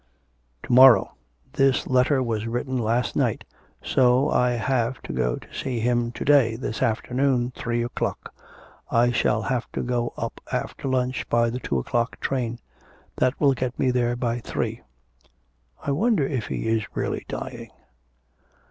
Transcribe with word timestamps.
'To 0.63 0.73
morrow. 0.73 1.13
This 1.53 1.85
letter 1.85 2.23
was 2.23 2.47
written 2.47 2.75
last 2.75 3.15
night, 3.15 3.43
so 3.83 4.31
I 4.31 4.53
have 4.53 4.99
to 5.03 5.13
go 5.13 5.35
to 5.35 5.47
see 5.53 5.79
him 5.79 6.11
to 6.13 6.25
day, 6.25 6.55
this 6.55 6.81
afternoon, 6.81 7.51
three 7.55 7.83
o'clock, 7.83 8.33
I 8.89 9.11
shall 9.11 9.43
have 9.43 9.71
to 9.73 9.83
go 9.83 10.11
up 10.17 10.41
after 10.51 10.87
lunch 10.87 11.29
by 11.29 11.51
the 11.51 11.59
two 11.59 11.77
o'clock 11.77 12.19
train. 12.19 12.57
That 13.17 13.39
will 13.39 13.53
get 13.53 13.77
me 13.77 13.91
there 13.91 14.15
by 14.15 14.39
three.... 14.39 14.81
I 15.83 15.91
wonder 15.91 16.25
if 16.25 16.47
he 16.47 16.67
is 16.67 16.83
really 16.95 17.23
dying? 17.27 17.69